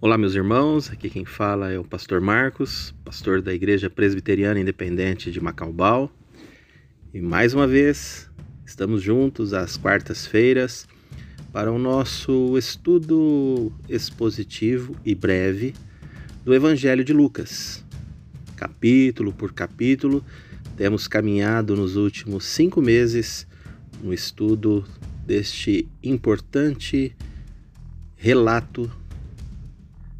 [0.00, 0.92] Olá, meus irmãos.
[0.92, 6.08] Aqui quem fala é o pastor Marcos, pastor da Igreja Presbiteriana Independente de Macaubal.
[7.12, 8.30] E mais uma vez,
[8.64, 10.86] estamos juntos às quartas-feiras
[11.52, 15.74] para o nosso estudo expositivo e breve
[16.44, 17.84] do Evangelho de Lucas.
[18.54, 20.24] Capítulo por capítulo,
[20.76, 23.48] temos caminhado nos últimos cinco meses
[24.00, 24.84] no estudo
[25.26, 27.16] deste importante
[28.14, 28.88] relato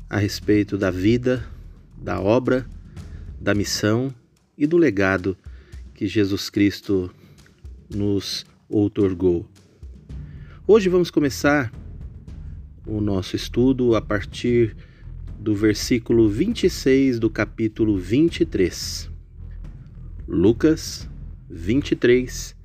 [0.09, 1.47] a respeito da vida,
[1.97, 2.67] da obra,
[3.41, 4.15] da missão
[4.57, 5.37] e do legado
[5.95, 7.11] que Jesus Cristo
[7.95, 9.47] nos outorgou.
[10.67, 11.73] Hoje vamos começar
[12.87, 14.75] o nosso estudo a partir
[15.39, 19.11] do versículo 26 do capítulo 23.
[20.27, 21.09] Lucas
[21.51, 22.57] 23,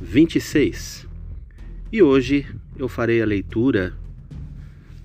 [0.00, 1.06] 26.
[1.92, 2.46] E hoje
[2.76, 3.94] eu farei a leitura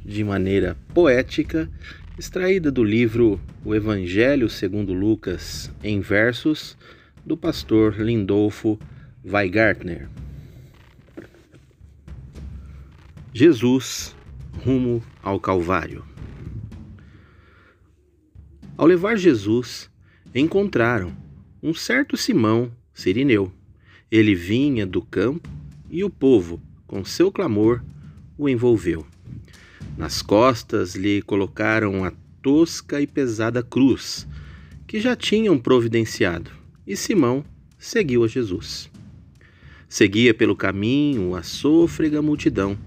[0.09, 1.69] de maneira poética,
[2.17, 6.75] extraída do livro O Evangelho segundo Lucas, em versos,
[7.23, 8.80] do pastor Lindolfo
[9.23, 10.09] Weigartner.
[13.31, 14.15] Jesus
[14.65, 16.03] rumo ao Calvário.
[18.75, 19.91] Ao levar Jesus,
[20.33, 21.15] encontraram
[21.61, 23.53] um certo Simão Sirineu.
[24.09, 25.47] Ele vinha do campo
[25.87, 27.83] e o povo, com seu clamor,
[28.35, 29.05] o envolveu.
[30.00, 34.25] Nas costas lhe colocaram a tosca e pesada cruz,
[34.88, 36.50] que já tinham providenciado,
[36.88, 37.44] e Simão
[37.78, 38.89] seguiu a Jesus.
[39.89, 42.80] Seguia pelo caminho a sôfrega multidão,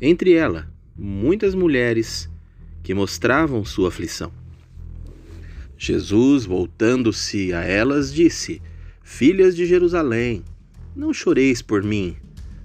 [0.00, 2.30] entre ela muitas mulheres
[2.84, 4.32] que mostravam sua aflição.
[5.76, 8.62] Jesus, voltando-se a elas, disse:
[9.02, 10.44] Filhas de Jerusalém,
[10.94, 12.16] não choreis por mim,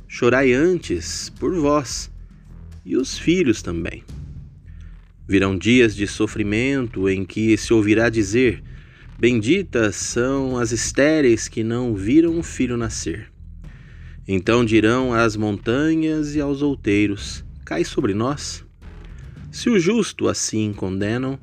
[0.07, 2.12] chorai antes por vós
[2.85, 4.03] e os filhos também.
[5.27, 8.61] Virão dias de sofrimento em que se ouvirá dizer:
[9.17, 13.31] Benditas são as estéreis que não viram um filho nascer.
[14.27, 18.65] Então dirão às montanhas e aos outeiros: Cai sobre nós.
[19.51, 21.39] Se o justo assim condenam,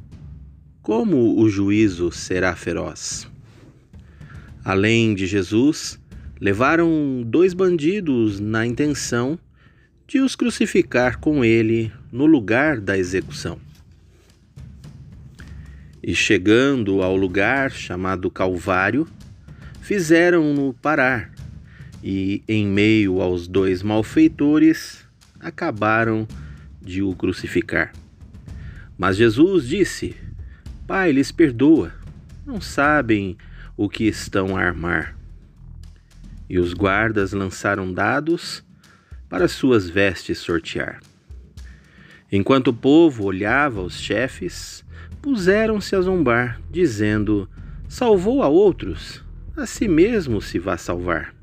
[0.82, 3.28] como o juízo será feroz?
[4.64, 5.98] Além de Jesus,
[6.40, 9.38] levaram dois bandidos na intenção
[10.10, 13.60] de os crucificar com ele no lugar da execução.
[16.02, 19.06] E chegando ao lugar chamado Calvário,
[19.80, 21.30] fizeram-no parar,
[22.02, 25.06] e, em meio aos dois malfeitores,
[25.38, 26.26] acabaram
[26.82, 27.92] de o crucificar.
[28.98, 30.16] Mas Jesus disse:
[30.88, 31.94] Pai, lhes perdoa,
[32.44, 33.36] não sabem
[33.76, 35.16] o que estão a armar.
[36.48, 38.68] E os guardas lançaram dados
[39.30, 41.00] para suas vestes sortear.
[42.30, 44.84] Enquanto o povo olhava os chefes,
[45.22, 47.48] puseram-se a zombar, dizendo:
[47.88, 49.24] Salvou a outros,
[49.56, 51.34] a si mesmo se vá salvar.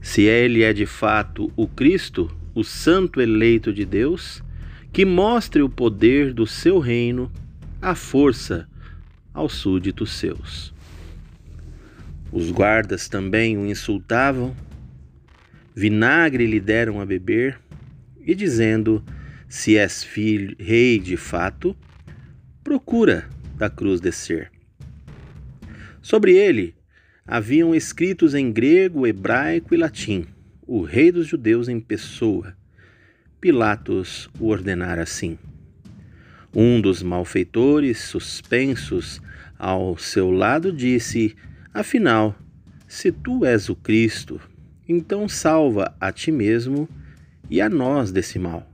[0.00, 4.42] Se ele é de fato o Cristo, o Santo eleito de Deus,
[4.92, 7.30] que mostre o poder do seu reino,
[7.80, 8.68] a força
[9.32, 10.74] aos súditos seus.
[12.32, 14.54] Os guardas também o insultavam
[15.76, 17.60] vinagre lhe deram a beber,
[18.18, 19.04] e dizendo:
[19.46, 21.76] Se és filho, rei de fato,
[22.64, 24.50] procura da cruz descer.
[26.00, 26.74] Sobre ele
[27.26, 30.26] haviam escritos em grego, hebraico e latim:
[30.66, 32.56] O rei dos judeus em pessoa.
[33.38, 35.38] Pilatos o ordenara assim.
[36.54, 39.20] Um dos malfeitores, suspensos
[39.58, 41.36] ao seu lado, disse:
[41.72, 42.34] Afinal,
[42.88, 44.40] se tu és o Cristo,
[44.88, 46.88] então salva a ti mesmo
[47.50, 48.68] e a nós desse mal.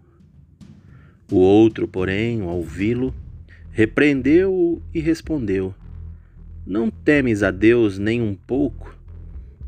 [1.31, 3.15] O outro, porém, ao ouvi-lo,
[3.71, 5.75] repreendeu-o e respondeu:
[6.67, 8.95] Não temes a Deus nem um pouco,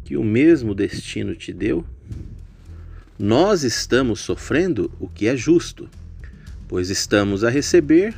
[0.05, 1.85] que o mesmo destino te deu?
[3.19, 5.89] Nós estamos sofrendo o que é justo,
[6.69, 8.15] pois estamos a receber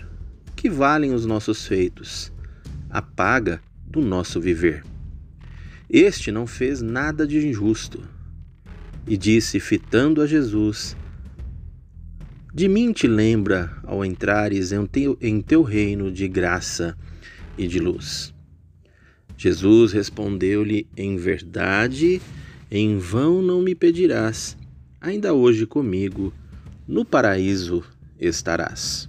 [0.48, 2.32] o que valem os nossos feitos,
[2.90, 4.82] a paga do nosso viver.
[5.88, 8.15] Este não fez nada de injusto
[9.06, 10.96] e disse, fitando a Jesus:
[12.52, 16.96] De mim te lembra ao entrares em teu, em teu reino de graça
[17.56, 18.34] e de luz.
[19.36, 22.20] Jesus respondeu-lhe: Em verdade,
[22.70, 24.56] em vão não me pedirás,
[25.00, 26.32] ainda hoje comigo
[26.88, 27.84] no paraíso
[28.18, 29.08] estarás.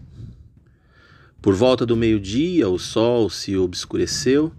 [1.42, 4.52] Por volta do meio-dia, o sol se obscureceu,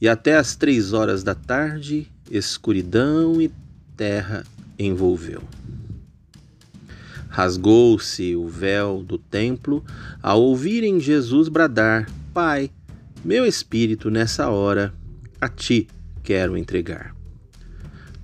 [0.00, 3.50] e até às três horas da tarde, escuridão e
[3.96, 4.44] terra
[4.78, 5.42] envolveu.
[7.28, 9.84] Rasgou-se o véu do templo
[10.22, 12.70] ao ouvirem Jesus bradar: Pai,
[13.24, 14.94] meu espírito nessa hora
[15.40, 15.88] a ti
[16.22, 17.14] quero entregar.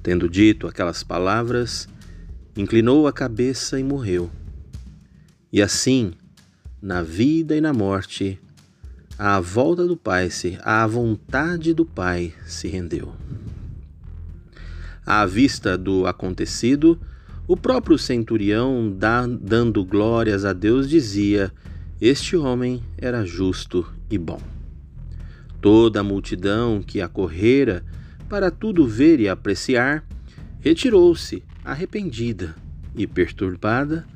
[0.02, 1.88] Tendo dito aquelas palavras,
[2.56, 4.30] inclinou a cabeça e morreu.
[5.52, 6.12] E assim,
[6.80, 8.40] na vida e na morte,
[9.18, 13.12] à volta do Pai, se à vontade do Pai se rendeu.
[15.12, 16.96] À vista do acontecido,
[17.48, 18.96] o próprio centurião,
[19.42, 21.52] dando glórias a Deus, dizia:
[22.00, 24.40] Este homem era justo e bom.
[25.60, 27.84] Toda a multidão que acorrera
[28.28, 30.06] para tudo ver e apreciar,
[30.60, 32.54] retirou-se, arrependida
[32.94, 34.06] e perturbada,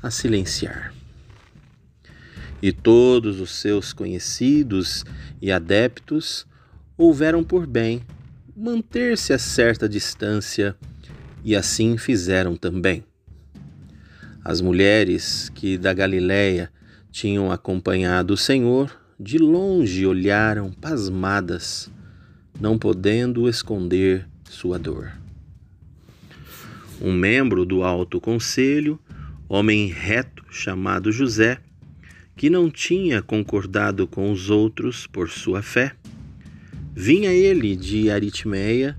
[0.00, 0.94] a silenciar.
[2.62, 5.04] E todos os seus conhecidos
[5.42, 6.46] e adeptos
[6.96, 8.02] houveram por bem
[8.56, 10.76] manter-se a certa distância
[11.42, 13.04] e assim fizeram também.
[14.44, 16.70] As mulheres que da Galiléia
[17.10, 21.90] tinham acompanhado o Senhor, de longe olharam pasmadas,
[22.60, 25.12] não podendo esconder sua dor.
[27.00, 28.98] Um membro do alto conselho,
[29.48, 31.58] homem reto chamado José,
[32.36, 35.94] que não tinha concordado com os outros por sua fé,
[36.94, 38.96] vinha ele de Aritmeia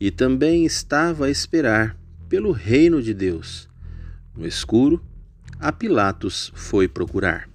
[0.00, 1.96] e também estava a esperar
[2.28, 3.68] pelo reino de Deus.
[4.36, 5.00] No escuro,
[5.58, 7.48] a Pilatos foi procurar,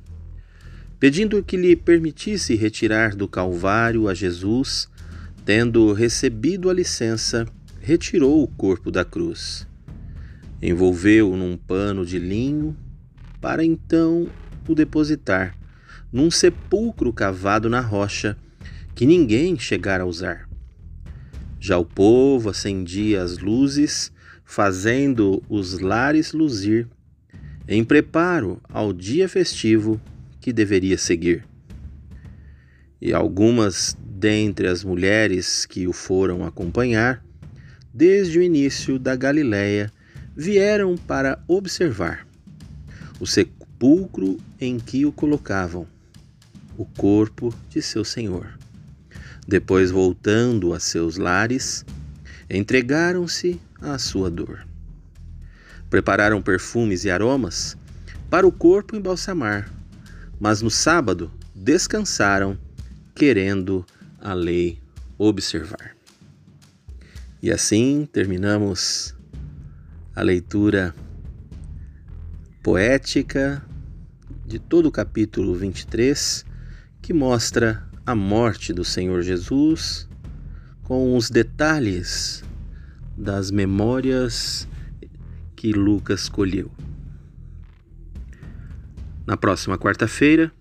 [0.99, 4.89] pedindo que lhe permitisse retirar do Calvário a Jesus.
[5.43, 7.47] Tendo recebido a licença,
[7.79, 9.67] retirou o corpo da cruz,
[10.61, 12.77] envolveu-o num pano de linho,
[13.41, 14.27] para então
[14.67, 15.57] o depositar
[16.13, 18.37] num sepulcro cavado na rocha
[18.95, 20.49] que ninguém chegara a usar.
[21.59, 24.11] Já o povo acendia as luzes,
[24.43, 26.87] fazendo os lares luzir,
[27.67, 30.01] em preparo ao dia festivo
[30.39, 31.45] que deveria seguir.
[32.99, 37.25] E algumas dentre as mulheres que o foram acompanhar,
[37.91, 39.91] desde o início da Galiléia,
[40.35, 42.27] vieram para observar
[43.19, 45.87] o sepulcro em que o colocavam,
[46.77, 48.57] o corpo de seu Senhor.
[49.47, 51.85] Depois, voltando a seus lares,
[52.49, 54.65] entregaram-se à sua dor.
[55.89, 57.77] Prepararam perfumes e aromas
[58.29, 59.71] para o corpo embalsamar,
[60.39, 62.57] mas no sábado descansaram,
[63.13, 63.85] querendo
[64.19, 64.79] a lei
[65.17, 65.95] observar.
[67.41, 69.15] E assim terminamos
[70.15, 70.95] a leitura
[72.63, 73.63] poética
[74.45, 76.45] de todo o capítulo 23,
[77.01, 80.07] que mostra a morte do Senhor Jesus,
[80.83, 82.43] com os detalhes
[83.15, 84.67] das memórias
[85.55, 86.71] que Lucas colheu.
[89.25, 90.51] Na próxima quarta-feira,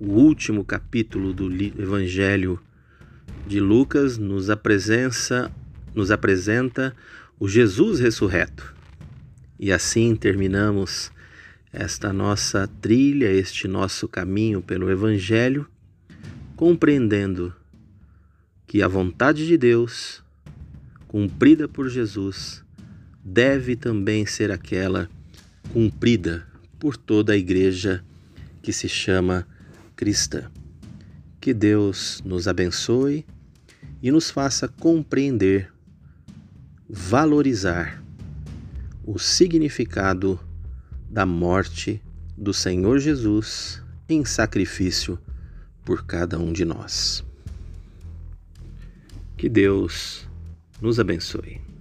[0.00, 2.58] o último capítulo do Evangelho
[3.46, 5.52] de Lucas nos apresenta,
[5.94, 6.96] nos apresenta
[7.38, 8.74] o Jesus ressurreto.
[9.60, 11.12] E assim terminamos
[11.70, 15.68] esta nossa trilha, este nosso caminho pelo Evangelho
[16.56, 17.54] compreendendo
[18.66, 20.22] que a vontade de Deus,
[21.06, 22.64] cumprida por Jesus,
[23.22, 25.08] deve também ser aquela
[25.72, 26.46] cumprida
[26.78, 28.04] por toda a igreja
[28.62, 29.46] que se chama
[29.94, 30.50] cristã.
[31.40, 33.26] Que Deus nos abençoe
[34.02, 35.72] e nos faça compreender,
[36.88, 38.02] valorizar
[39.04, 40.38] o significado
[41.10, 42.00] da morte
[42.36, 45.18] do Senhor Jesus em sacrifício
[45.84, 47.24] por cada um de nós.
[49.36, 50.28] Que Deus
[50.80, 51.71] nos abençoe.